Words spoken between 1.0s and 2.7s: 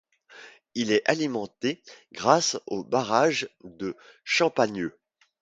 alimenté grâce